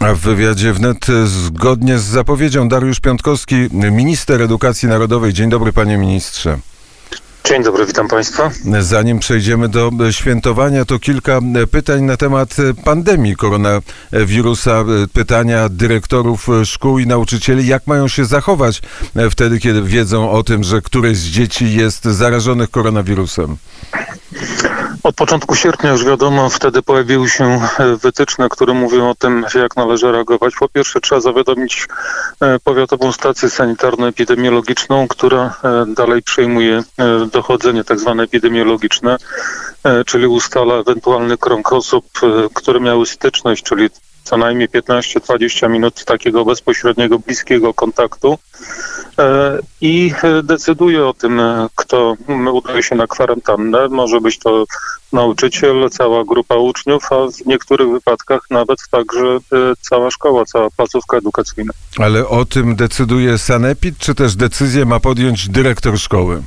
[0.00, 5.32] A w wywiadzie wnet zgodnie z zapowiedzią Dariusz Piątkowski, minister edukacji narodowej.
[5.32, 6.58] Dzień dobry panie ministrze.
[7.44, 8.50] Dzień dobry, witam Państwa.
[8.80, 11.40] Zanim przejdziemy do świętowania, to kilka
[11.70, 14.84] pytań na temat pandemii koronawirusa.
[15.12, 18.82] Pytania dyrektorów szkół i nauczycieli, jak mają się zachować
[19.30, 23.56] wtedy, kiedy wiedzą o tym, że któreś z dzieci jest zarażonych koronawirusem.
[25.02, 29.76] Od początku sierpnia już wiadomo, wtedy pojawiły się e, wytyczne, które mówią o tym, jak
[29.76, 30.54] należy reagować.
[30.54, 31.88] Po pierwsze trzeba zawiadomić
[32.40, 36.82] e, powiatową stację sanitarno-epidemiologiczną, która e, dalej przejmuje
[37.32, 39.16] dochodzenie tak zwane epidemiologiczne,
[40.06, 42.04] czyli ustala ewentualny krąg osób,
[42.54, 43.90] które miały styczność, czyli
[44.24, 48.38] co najmniej 15-20 minut takiego bezpośredniego, bliskiego kontaktu
[49.80, 51.40] i decyduje o tym,
[51.74, 52.16] kto
[52.52, 53.88] udaje się na kwarantannę.
[53.88, 54.64] Może być to
[55.12, 59.38] nauczyciel, cała grupa uczniów, a w niektórych wypadkach nawet także e,
[59.80, 61.72] cała szkoła, cała placówka edukacyjna.
[61.98, 66.42] Ale o tym decyduje Sanepid, czy też decyzję ma podjąć dyrektor szkoły?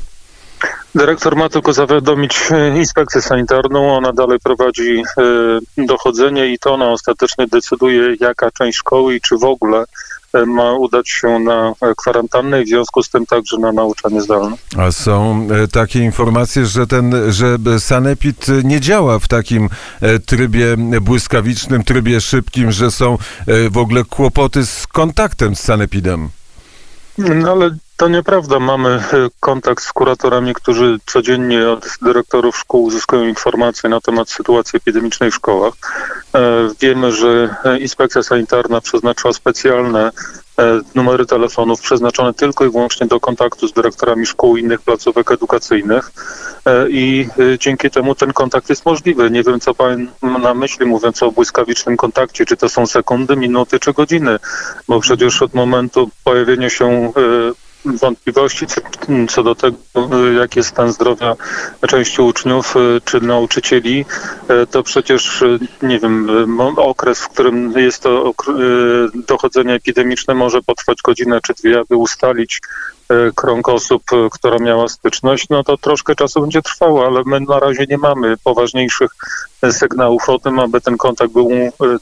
[0.96, 5.04] Dyrektor ma tylko zawiadomić e, inspekcję sanitarną, ona dalej prowadzi
[5.78, 9.86] e, dochodzenie i to ona ostatecznie decyduje, jaka część szkoły i czy w ogóle e,
[10.48, 14.56] ma udać się na kwarantannę i w związku z tym także na nauczanie zdalne.
[14.78, 19.70] A są takie informacje, że ten, że Sanepid nie działa w takim
[20.26, 23.18] trybie błyskawicznym, trybie szybkim, że są
[23.72, 26.30] w ogóle kłopoty z kontaktem z Sanepidem.
[27.18, 28.60] No ale to nieprawda.
[28.60, 29.02] Mamy e,
[29.40, 35.36] kontakt z kuratorami, którzy codziennie od dyrektorów szkół uzyskują informacje na temat sytuacji epidemicznej w
[35.36, 35.74] szkołach.
[36.36, 36.40] E,
[36.82, 40.12] wiemy, że e, inspekcja sanitarna przeznaczyła specjalne
[40.96, 46.12] numery telefonów przeznaczone tylko i wyłącznie do kontaktu z dyrektorami szkół i innych placówek edukacyjnych
[46.90, 47.28] i
[47.60, 49.32] dzięki temu ten kontakt jest możliwy.
[49.32, 53.80] Nie wiem, co pan na myśli, mówiąc o błyskawicznym kontakcie, czy to są sekundy, minuty,
[53.80, 54.40] czy godziny,
[54.88, 57.12] bo przecież od momentu pojawienia się
[57.86, 58.66] wątpliwości
[59.30, 59.78] co do tego,
[60.40, 61.36] jaki jest stan zdrowia
[61.88, 64.06] części uczniów y, czy nauczycieli,
[64.64, 66.30] y, to przecież, y, nie wiem,
[66.78, 68.34] okres, w którym jest to
[69.28, 72.62] dochodzenie epidemiczne może potrwać godzinę czy dwie, aby ustalić
[73.36, 77.86] krąg osób, która miała styczność, no to troszkę czasu będzie trwało, ale my na razie
[77.90, 79.12] nie mamy poważniejszych
[79.72, 81.50] sygnałów o tym, aby ten kontakt był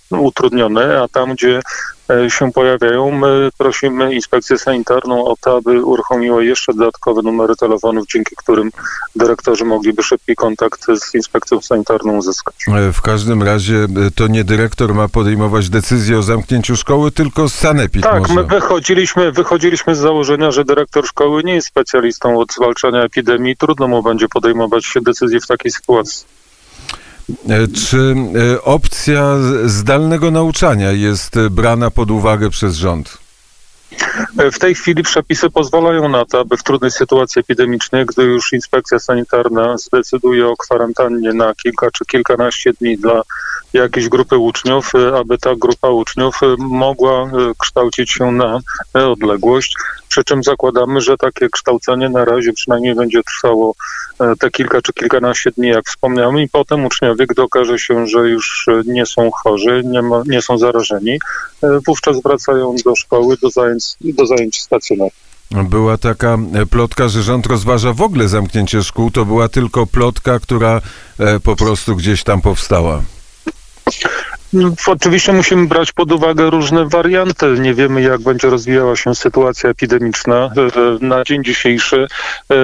[0.10, 1.62] utrudniony, a tam, gdzie
[2.01, 3.12] E, się pojawiają.
[3.12, 8.72] My prosimy inspekcję sanitarną o to, aby uruchomiła jeszcze dodatkowe numery telefonów, dzięki którym
[9.16, 12.56] dyrektorzy mogliby szybki kontakt z inspekcją sanitarną uzyskać.
[12.68, 17.50] E, w każdym razie e, to nie dyrektor ma podejmować decyzję o zamknięciu szkoły, tylko
[17.50, 18.34] sanepid Tak, może.
[18.34, 23.58] my wychodziliśmy, wychodziliśmy z założenia, że dyrektor szkoły nie jest specjalistą od zwalczania epidemii.
[23.58, 26.26] Trudno mu będzie podejmować decyzje w takiej sytuacji.
[27.50, 28.16] E, czy
[28.54, 33.18] e, opcja zdalnego nauczania jest brana pod uwagę przez rząd?
[34.52, 39.00] W tej chwili przepisy pozwalają na to, aby w trudnej sytuacji epidemicznej, gdy już inspekcja
[39.00, 43.22] sanitarna zdecyduje o kwarantannie na kilka czy kilkanaście dni dla
[43.74, 48.60] jakiejś grupy uczniów, aby ta grupa uczniów mogła kształcić się na
[48.94, 49.76] odległość.
[50.12, 53.74] Przy czym zakładamy, że takie kształcenie na razie przynajmniej będzie trwało
[54.20, 58.20] e, te kilka czy kilkanaście dni, jak wspomniałem, i potem uczniowie, gdy okaże się, że
[58.20, 61.20] już nie są chorzy, nie, ma, nie są zarażeni,
[61.64, 65.32] e, wówczas wracają do szkoły, do zajęć, do zajęć stacjonarnych.
[65.52, 69.12] Była taka e, plotka, że rząd rozważa w ogóle zamknięcie szkół.
[69.12, 70.82] To była tylko plotka, która
[71.44, 73.02] po prostu gdzieś tam powstała.
[74.54, 77.56] No, oczywiście musimy brać pod uwagę różne warianty.
[77.60, 80.36] Nie wiemy, jak będzie rozwijała się sytuacja epidemiczna.
[80.58, 82.08] E, e, na dzień dzisiejszy
[82.52, 82.56] e,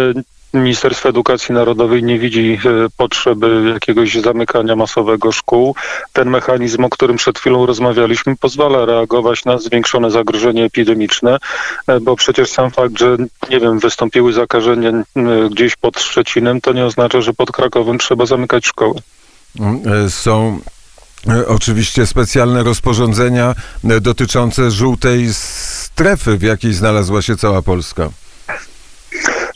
[0.54, 2.60] Ministerstwo Edukacji Narodowej nie widzi
[2.98, 5.76] potrzeby jakiegoś zamykania masowego szkół.
[6.14, 11.38] Ten mechanizm, o którym przed chwilą rozmawialiśmy, pozwala reagować na zwiększone zagrożenie epidemiczne,
[12.02, 13.18] bo przecież sam fakt, że
[13.50, 14.92] nie wiem, wystąpiły zakażenia
[15.52, 18.96] gdzieś pod Szczecinem, to nie oznacza, że pod Krakowem trzeba zamykać szkoły.
[19.60, 20.77] Mm, są E,
[21.48, 28.10] oczywiście specjalne rozporządzenia e, dotyczące żółtej strefy, w jakiej znalazła się cała Polska.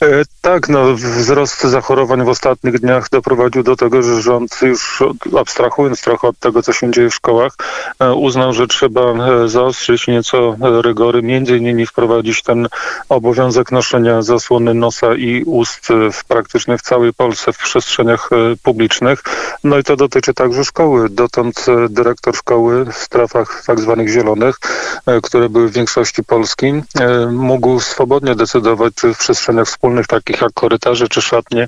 [0.01, 5.03] E, tak, no, wzrost zachorowań w ostatnich dniach doprowadził do tego, że rząd już
[5.39, 7.53] abstrahując trochę od tego, co się dzieje w szkołach,
[7.99, 12.67] e, uznał, że trzeba e, zaostrzyć nieco rygory, między innymi wprowadzić ten
[13.09, 18.29] obowiązek noszenia zasłony nosa i ust w praktycznie w całej Polsce w przestrzeniach
[18.63, 19.23] publicznych.
[19.63, 21.09] No i to dotyczy także szkoły.
[21.09, 24.55] Dotąd dyrektor szkoły w strefach tak zwanych zielonych
[25.23, 26.73] które były w większości Polski,
[27.31, 31.67] mógł swobodnie decydować, czy w przestrzeniach wspólnych, takich jak korytarze czy szatnie,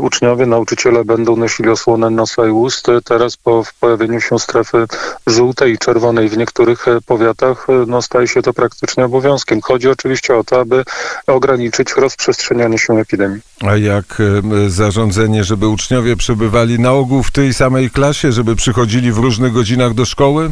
[0.00, 2.86] uczniowie, nauczyciele będą nosili osłonę nosa i ust.
[3.04, 4.86] Teraz po pojawieniu się strefy
[5.26, 9.60] żółtej i czerwonej w niektórych powiatach, no staje się to praktycznie obowiązkiem.
[9.60, 10.84] Chodzi oczywiście o to, aby
[11.26, 13.40] ograniczyć rozprzestrzenianie się epidemii.
[13.66, 14.22] A jak
[14.68, 19.94] zarządzenie, żeby uczniowie przebywali na ogół w tej samej klasie, żeby przychodzili w różnych godzinach
[19.94, 20.50] do szkoły?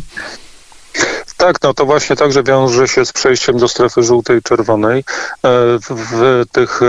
[1.45, 4.99] Tak, no to właśnie także wiąże się z przejściem do strefy żółtej i czerwonej.
[4.99, 5.03] E,
[5.91, 6.87] w tych e,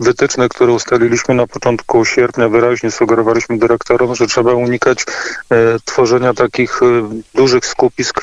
[0.00, 6.80] wytycznych, które ustaliliśmy na początku sierpnia, wyraźnie sugerowaliśmy dyrektorom, że trzeba unikać e, tworzenia takich
[7.34, 8.20] dużych skupisk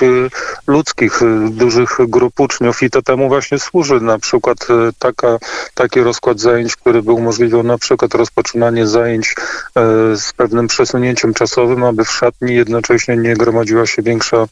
[0.68, 1.19] ludzkich,
[1.50, 4.01] dużych grup uczniów i to temu właśnie służy.
[4.01, 4.57] Na przykład
[5.00, 5.38] taka,
[5.74, 9.36] taki rozkład zajęć, który by umożliwiał na przykład rozpoczynanie zajęć
[10.16, 14.45] z pewnym przesunięciem czasowym, aby w szatni jednocześnie nie gromadziła się większa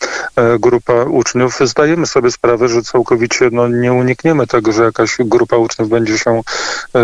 [0.59, 1.59] grupa uczniów.
[1.61, 6.39] Zdajemy sobie sprawę, że całkowicie no, nie unikniemy tego, że jakaś grupa uczniów będzie się
[6.39, 6.99] y,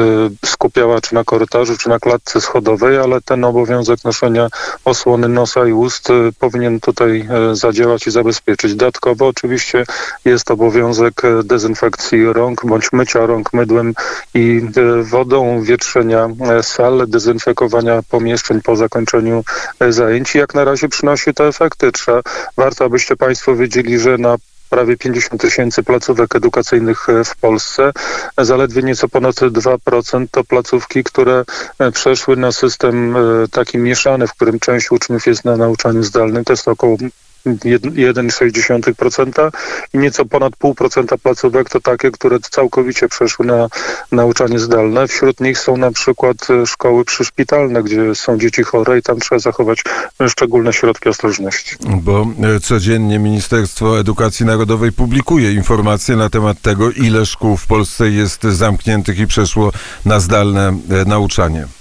[0.45, 4.47] skupiała czy na korytarzu, czy na klatce schodowej, ale ten obowiązek noszenia
[4.85, 8.75] osłony nosa i ust y, powinien tutaj y, zadziałać i zabezpieczyć.
[8.75, 9.85] Dodatkowo oczywiście
[10.25, 13.94] jest obowiązek dezynfekcji rąk bądź mycia rąk mydłem
[14.33, 14.62] i
[15.03, 16.29] wodą, wietrzenia
[16.62, 19.44] sal, dezynfekowania pomieszczeń po zakończeniu
[19.89, 20.35] zajęć.
[20.35, 21.91] Jak na razie przynosi to efekty.
[21.91, 22.21] Trzeba,
[22.57, 24.38] warto, abyście Państwo wiedzieli, że na
[24.69, 27.92] prawie 50 tysięcy placówek edukacyjnych e, w Polsce.
[28.38, 31.46] Zaledwie nieco ponad 2% to placówki, które
[31.80, 33.19] e, przeszły na system e,
[33.51, 36.46] taki mieszany, w którym część uczniów jest na nauczaniu zdalnym.
[36.46, 36.98] To jest około
[37.45, 39.51] 1,6%
[39.94, 43.68] i nieco ponad 0,5% placówek to takie, które całkowicie przeszły na
[44.12, 45.07] nauczanie zdalne.
[45.07, 49.39] Wśród nich są na przykład e, szkoły przyszpitalne, gdzie są dzieci chore i tam trzeba
[49.39, 49.83] zachować
[50.27, 51.75] szczególne środki ostrożności.
[52.01, 58.09] Bo e, codziennie Ministerstwo Edukacji Narodowej publikuje informacje na temat tego, ile szkół w Polsce
[58.09, 59.71] jest zamkniętych i przeszło
[60.06, 61.78] na zdalne e, nauczanie.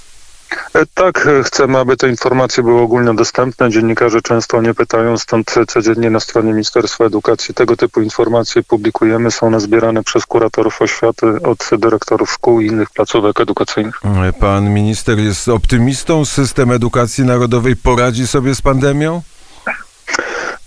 [0.74, 3.70] E, tak, e, chcemy, aby te informacje były ogólnie dostępne.
[3.70, 9.30] Dziennikarze często nie pytają, stąd codziennie na stronie Ministerstwa Edukacji tego typu informacje publikujemy.
[9.30, 14.00] Są one zbierane przez kuratorów oświaty od dyrektorów szkół i innych placówek edukacyjnych.
[14.40, 16.24] Pan minister jest optymistą.
[16.24, 19.22] System edukacji narodowej poradzi sobie z pandemią?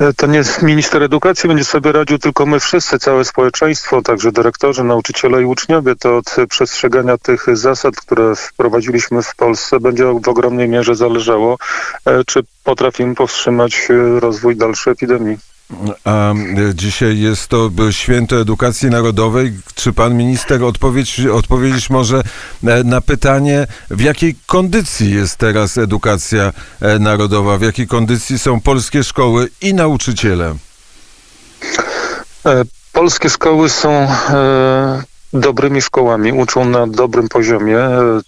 [0.01, 4.83] E, to nie minister edukacji będzie sobie radził, tylko my wszyscy, całe społeczeństwo, także dyrektorzy,
[4.83, 5.95] nauczyciele i uczniowie.
[5.95, 11.57] To od przestrzegania tych zasad, które wprowadziliśmy w Polsce, będzie w ogromnej mierze zależało,
[12.05, 15.50] e, czy potrafimy powstrzymać e, rozwój dalszej epidemii.
[16.05, 16.33] A
[16.73, 19.53] dzisiaj jest to święto edukacji narodowej.
[19.75, 22.23] Czy pan minister odpowiedź, odpowiedzieć może
[22.63, 27.57] e, na pytanie, w jakiej kondycji jest teraz edukacja e, narodowa?
[27.57, 30.55] W jakiej kondycji są polskie szkoły i nauczyciele?
[32.45, 32.63] E,
[32.93, 34.07] polskie szkoły są
[35.33, 37.79] dobrymi szkołami, uczą na dobrym poziomie.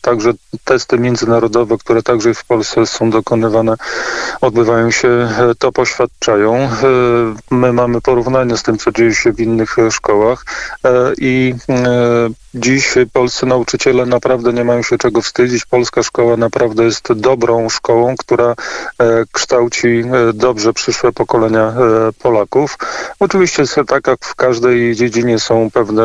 [0.01, 0.31] Także
[0.63, 3.75] testy międzynarodowe, które także w Polsce są dokonywane,
[4.41, 5.29] odbywają się,
[5.59, 6.69] to poświadczają.
[7.51, 10.45] My mamy porównanie z tym, co dzieje się w innych szkołach
[11.17, 11.55] i
[12.55, 15.65] Dziś polscy nauczyciele naprawdę nie mają się czego wstydzić.
[15.65, 18.55] Polska szkoła naprawdę jest dobrą szkołą, która
[18.99, 21.73] e, kształci e, dobrze przyszłe pokolenia e,
[22.21, 22.77] Polaków.
[23.19, 26.03] Oczywiście tak jak w każdej dziedzinie są pewne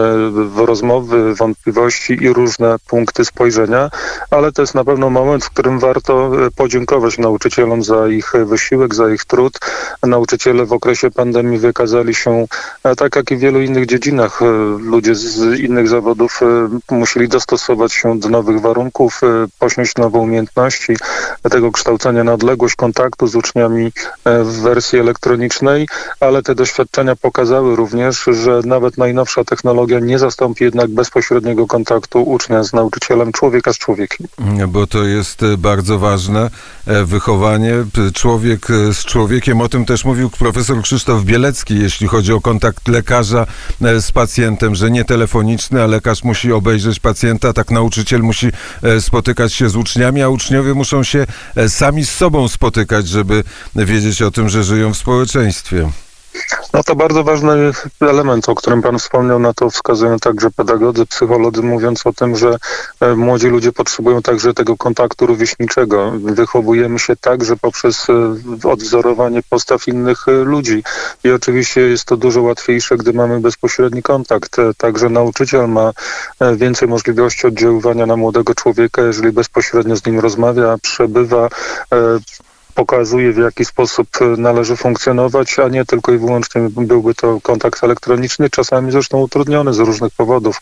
[0.57, 3.91] rozmowy, wątpliwości i różne punkty spojrzenia,
[4.31, 9.11] ale to jest na pewno moment, w którym warto podziękować nauczycielom za ich wysiłek, za
[9.11, 9.59] ich trud.
[10.03, 12.47] Nauczyciele w okresie pandemii wykazali się,
[12.97, 14.41] tak jak i w wielu innych dziedzinach,
[14.79, 16.38] ludzie z innych zawodów
[16.91, 19.27] musieli dostosować się do nowych warunków, y,
[19.59, 20.97] posiąść nowe umiejętności
[21.51, 23.91] tego kształcenia na odległość kontaktu z uczniami y,
[24.45, 25.89] w wersji elektronicznej,
[26.21, 32.63] ale te doświadczenia pokazały również, że nawet najnowsza technologia nie zastąpi jednak bezpośredniego kontaktu ucznia
[32.63, 34.27] z nauczycielem, człowieka z człowiekiem.
[34.69, 36.51] Bo to jest bardzo ważne
[36.87, 37.75] e, wychowanie,
[38.15, 39.61] człowiek z człowiekiem.
[39.61, 43.47] O tym też mówił profesor Krzysztof Bielecki, jeśli chodzi o kontakt lekarza
[43.83, 48.49] e, z pacjentem, że nie telefoniczny, a lekarz musi obejrzeć pacjenta, tak nauczyciel musi
[48.83, 53.45] e, spotykać się z uczniami, a uczniowie muszą się e, sami z sobą spotykać, żeby
[53.77, 55.91] wiedzieć o tym, że żyją w społeczeństwie.
[56.75, 61.63] No to bardzo ważny element, o którym Pan wspomniał, na to wskazują także pedagodzy, psycholodzy,
[61.63, 62.57] mówiąc o tym, że
[63.01, 66.13] e, młodzi ludzie potrzebują także tego kontaktu rówieśniczego.
[66.19, 70.83] Wychowujemy się także poprzez e, odwzorowanie postaw innych e, ludzi
[71.25, 74.57] i oczywiście jest to dużo łatwiejsze, gdy mamy bezpośredni kontakt.
[74.77, 75.93] Także nauczyciel ma
[76.57, 81.49] więcej możliwości oddziaływania na młodego człowieka, jeżeli bezpośrednio z nim rozmawia, przebywa
[82.79, 88.51] pokazuje, w jaki sposób należy funkcjonować, a nie tylko i wyłącznie byłby to kontakt elektroniczny,
[88.51, 90.61] czasami zresztą utrudniony z różnych powodów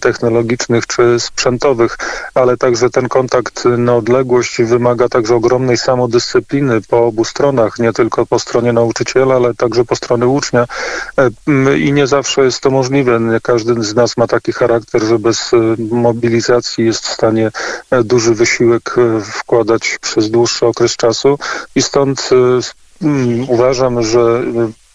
[0.00, 1.98] technologicznych czy sprzętowych,
[2.34, 8.26] ale także ten kontakt na odległość wymaga także ogromnej samodyscypliny po obu stronach, nie tylko
[8.26, 10.66] po stronie nauczyciela, ale także po stronie ucznia.
[11.78, 13.20] I nie zawsze jest to możliwe.
[13.20, 15.50] Nie każdy z nas ma taki charakter, że bez
[15.90, 17.50] mobilizacji jest w stanie
[18.04, 21.38] duży wysiłek wkładać przez dłuższy okres czasu
[21.74, 22.30] i stąd
[23.02, 24.42] mm, uważam, że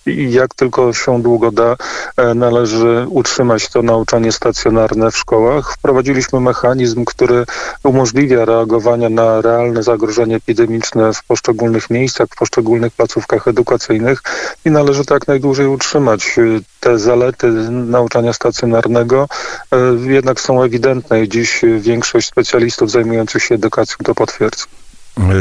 [0.07, 1.75] i jak tylko się długo da,
[2.17, 5.73] e, należy utrzymać to nauczanie stacjonarne w szkołach.
[5.73, 7.45] Wprowadziliśmy mechanizm, który
[7.83, 14.21] umożliwia reagowanie na realne zagrożenie epidemiczne w poszczególnych miejscach, w poszczególnych placówkach edukacyjnych
[14.65, 16.35] i należy to jak najdłużej utrzymać.
[16.79, 19.27] Te zalety nauczania stacjonarnego
[19.71, 19.77] e,
[20.11, 24.65] jednak są ewidentne i dziś większość specjalistów zajmujących się edukacją to potwierdza.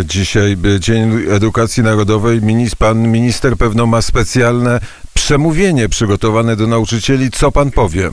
[0.04, 2.40] Dzisiaj Dzień Edukacji Narodowej.
[2.78, 4.80] Pan minister pewno ma specjalne
[5.14, 7.30] przemówienie przygotowane do nauczycieli.
[7.30, 8.10] Co pan powie?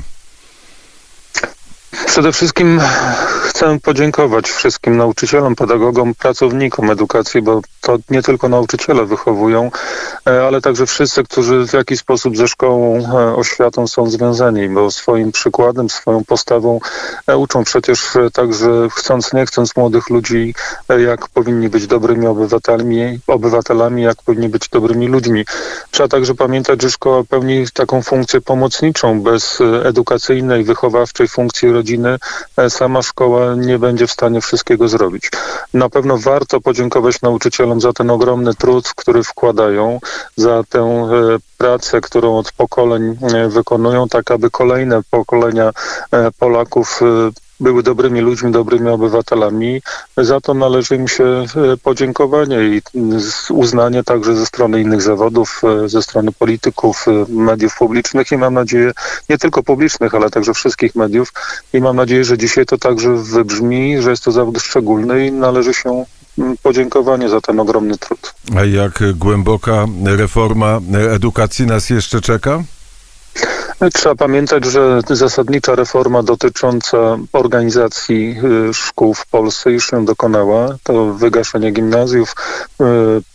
[2.05, 2.81] Przede wszystkim
[3.43, 9.71] chcę podziękować wszystkim nauczycielom, pedagogom, pracownikom edukacji, bo to nie tylko nauczyciele wychowują,
[10.27, 14.91] e, ale także wszyscy, którzy w jakiś sposób ze szkołą, e, oświatą są związani, bo
[14.91, 16.79] swoim przykładem, swoją postawą
[17.27, 20.55] e, uczą przecież także chcąc, nie chcąc młodych ludzi,
[21.07, 25.45] jak powinni być dobrymi obywatelami, obywatelami, jak powinni być dobrymi ludźmi.
[25.91, 29.21] Trzeba także pamiętać, że szkoła pełni taką funkcję pomocniczą.
[29.21, 31.92] Bez edukacyjnej, wychowawczej funkcji rodziny
[32.69, 35.31] sama szkoła nie będzie w stanie wszystkiego zrobić.
[35.73, 39.99] Na pewno warto podziękować nauczycielom za ten ogromny trud, który wkładają,
[40.35, 41.07] za tę e,
[41.57, 45.71] pracę, którą od pokoleń e, wykonują, tak aby kolejne pokolenia
[46.11, 46.99] e, Polaków
[47.59, 49.81] były dobrymi ludźmi, dobrymi obywatelami.
[50.17, 51.45] Za to należy im się e,
[51.83, 52.81] podziękowanie i
[53.49, 58.53] uznanie także ze strony innych zawodów, e, ze strony polityków, e, mediów publicznych i mam
[58.53, 58.91] nadzieję,
[59.29, 61.33] nie tylko publicznych, ale także wszystkich mediów
[61.73, 65.73] i mam nadzieję, że dzisiaj to także wybrzmi, że jest to zawód szczególny i należy
[65.73, 66.05] się
[66.63, 68.33] podziękowanie za ten ogromny trud.
[68.57, 70.79] A jak głęboka reforma
[71.11, 72.63] edukacji nas jeszcze czeka?
[73.93, 78.35] Trzeba pamiętać, że zasadnicza reforma dotycząca organizacji
[78.69, 80.75] y, szkół w Polsce już się dokonała.
[80.83, 82.35] To wygaszenie gimnazjów,
[82.81, 82.85] y,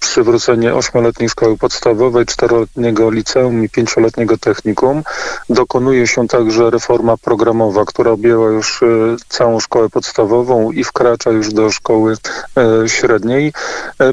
[0.00, 5.02] przywrócenie ośmioletniej szkoły podstawowej, czteroletniego liceum i pięcioletniego technikum.
[5.50, 11.52] Dokonuje się także reforma programowa, która objęła już y, całą szkołę podstawową i wkracza już
[11.52, 12.16] do szkoły
[12.86, 13.52] średniej.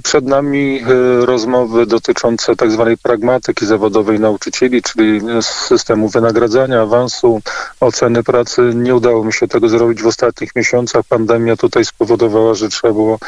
[0.03, 0.81] Przed nami
[1.19, 7.41] rozmowy dotyczące tak zwanej pragmatyki zawodowej nauczycieli, czyli systemu wynagradzania, awansu,
[7.79, 8.61] oceny pracy.
[8.75, 11.05] Nie udało mi się tego zrobić w ostatnich miesiącach.
[11.09, 13.19] Pandemia tutaj spowodowała, że trzeba było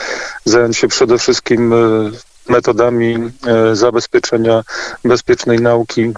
[0.46, 1.77] zająć się przede wszystkim e,
[2.50, 4.63] metodami e, zabezpieczenia
[5.03, 6.13] bezpiecznej nauki e,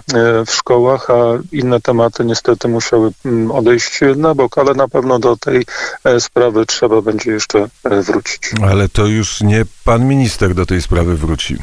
[0.46, 5.36] w szkołach, a inne tematy niestety musiały mm, odejść na bok, ale na pewno do
[5.36, 5.66] tej
[6.18, 8.50] sprawy trzeba będzie jeszcze wrócić.
[8.70, 11.56] Ale to już nie pan minister do tej sprawy wróci.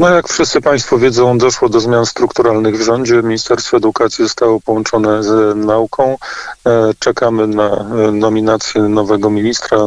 [0.00, 3.22] No jak wszyscy Państwo wiedzą, doszło do zmian strukturalnych w rządzie.
[3.22, 6.18] Ministerstwo Edukacji zostało połączone z nauką.
[6.66, 9.78] E, czekamy na e, nominację nowego ministra,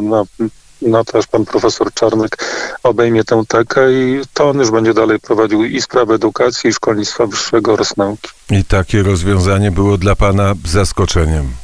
[0.82, 2.38] na to, aż pan profesor Czarnek
[2.84, 7.26] obejmie tę tekę i to on już będzie dalej prowadził i sprawę edukacji, i szkolnictwa
[7.26, 8.30] wyższego oraz nauki.
[8.50, 11.63] I takie rozwiązanie było dla pana zaskoczeniem?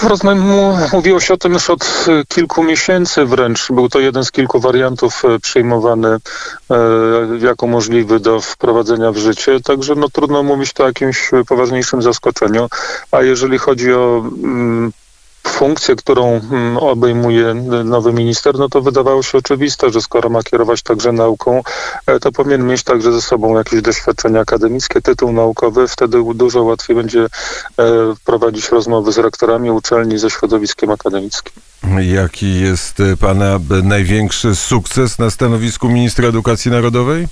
[0.00, 3.72] W rozmawianiu mówiło się o tym już od e, kilku miesięcy wręcz.
[3.72, 6.18] Był to jeden z kilku wariantów e, przyjmowany e,
[7.40, 9.60] jako możliwy do wprowadzenia w życie.
[9.60, 12.68] Także no, trudno mówić to o jakimś poważniejszym zaskoczeniu.
[13.12, 14.92] A jeżeli chodzi o mm,
[15.48, 17.54] funkcję, którą mm, obejmuje
[17.84, 21.62] nowy minister, no to wydawało się oczywiste, że skoro ma kierować także nauką,
[22.06, 25.88] e, to powinien mieć także ze sobą jakieś doświadczenie akademickie, tytuł naukowy.
[25.88, 27.28] Wtedy dużo łatwiej będzie e,
[28.24, 31.52] prowadzić rozmowy z rektorami uczelni, ze środowiskiem akademickim.
[32.00, 37.26] Jaki jest e, Pana największy sukces na stanowisku ministra edukacji narodowej?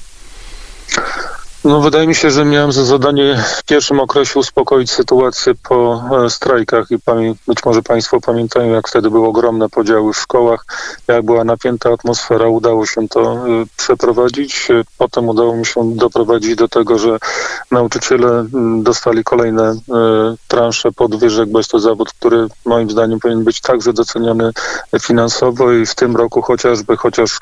[1.68, 6.30] No, wydaje mi się, że miałem za zadanie w pierwszym okresie uspokoić sytuację po e,
[6.30, 6.96] strajkach i
[7.48, 10.64] być może Państwo pamiętają, jak wtedy były ogromne podziały w szkołach,
[11.08, 14.70] jak była napięta atmosfera, udało się to e, przeprowadzić.
[14.70, 17.18] E, potem udało mi się doprowadzić do tego, że
[17.70, 18.46] nauczyciele
[18.82, 19.75] dostali kolejne
[20.48, 24.50] transze podwyżek, bo jest to zawód, który moim zdaniem powinien być także doceniony
[25.00, 27.38] finansowo i w tym roku chociażby, chociaż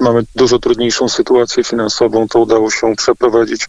[0.00, 3.66] mamy dużo trudniejszą sytuację finansową, to udało się przeprowadzić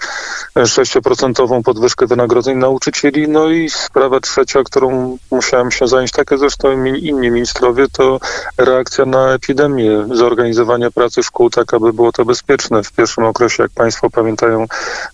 [0.55, 3.27] 6% podwyżkę wynagrodzeń nauczycieli.
[3.27, 8.19] No i sprawa trzecia, którą musiałem się zająć, takie zresztą inni ministrowie, to
[8.57, 12.83] reakcja na epidemię, zorganizowanie pracy szkół tak, aby było to bezpieczne.
[12.83, 14.65] W pierwszym okresie, jak Państwo pamiętają,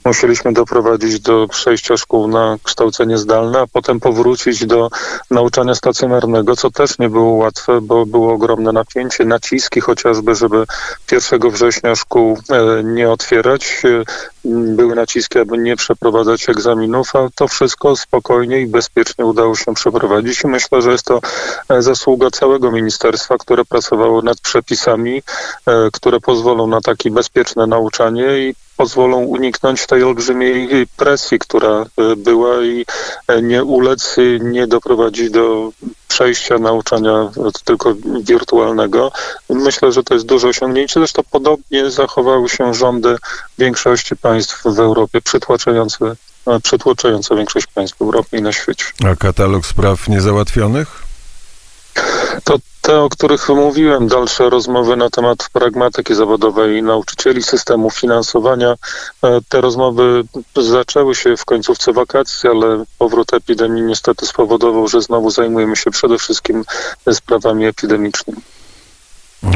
[0.05, 4.89] musieliśmy doprowadzić do przejścia szkół na kształcenie zdalne, a potem powrócić do
[5.31, 10.65] nauczania stacjonarnego, co też nie było łatwe, bo było ogromne napięcie, naciski chociażby, żeby
[11.11, 13.68] 1 września szkół e, nie otwierać.
[13.69, 14.05] 去。
[14.45, 20.47] Były naciski, aby nie przeprowadzać egzaminów, a to wszystko spokojnie i bezpiecznie udało się przeprowadzić i
[20.47, 21.21] myślę, że jest to
[21.69, 25.21] e, zasługa całego ministerstwa, które pracowało nad przepisami,
[25.93, 31.85] które pozwolą na takie bezpieczne nauczanie i pozwolą uniknąć tej olbrzymiej presji, która
[32.17, 32.85] była i
[33.41, 35.71] nie ulec, nie doprowadzić do
[36.07, 37.31] przejścia nauczania
[37.65, 39.11] tylko wirtualnego.
[39.49, 40.99] Myślę, że to jest duże osiągnięcie.
[40.99, 43.15] Zresztą podobnie zachowały się rządy
[43.57, 44.28] większości państw
[44.65, 46.15] w Europie, przytłaczające,
[46.63, 48.85] przytłaczające większość państw w Europie i na świecie.
[49.11, 51.03] A katalog spraw niezałatwionych?
[52.43, 58.75] To te, o których mówiłem, dalsze rozmowy na temat pragmatyki zawodowej nauczycieli, systemu finansowania.
[59.23, 60.23] E, te rozmowy
[60.55, 66.17] zaczęły się w końcówce wakacji, ale powrót epidemii niestety spowodował, że znowu zajmujemy się przede
[66.17, 66.63] wszystkim
[67.13, 68.41] sprawami epidemicznymi.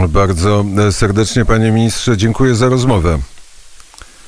[0.09, 3.19] Bardzo serdecznie, panie ministrze, dziękuję za rozmowę.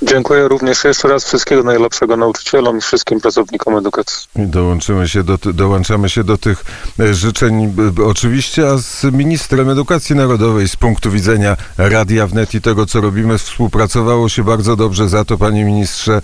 [0.06, 4.28] Dziękuję również jeszcze raz wszystkiego najlepszego nauczycielom i wszystkim pracownikom edukacji.
[4.36, 6.64] Dołączymy się do, dołączamy się do tych
[7.00, 12.86] e, życzeń oczywiście, a z ministrem edukacji narodowej z punktu widzenia Radia Wnet i tego,
[12.86, 15.10] co robimy, współpracowało się bardzo dobrze.
[15.10, 16.22] Za to, panie ministrze,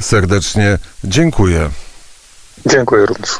[0.00, 1.70] serdecznie dziękuję.
[2.66, 3.30] Dziękuję również.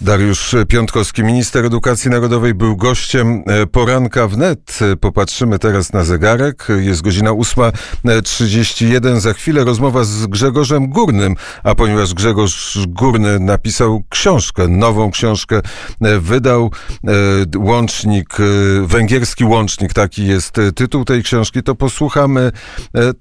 [0.00, 4.78] Dariusz Piątkowski, minister edukacji narodowej, był gościem e, poranka wnet.
[5.00, 6.68] Popatrzymy teraz na zegarek.
[6.78, 9.20] Jest godzina 8.31.
[9.20, 15.60] Za chwilę rozmowa z Grzegorzem Górnym, a ponieważ Grzegorz Górny napisał książkę, nową książkę,
[16.00, 16.70] e, wydał
[17.04, 17.10] e,
[17.58, 18.36] łącznik,
[18.82, 22.52] węgierski łącznik, taki jest tytuł tej książki, to posłuchamy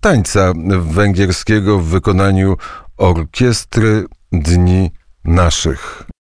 [0.01, 2.58] tańca węgierskiego w wykonaniu
[2.98, 4.91] orkiestry Dni
[5.25, 6.05] Naszych.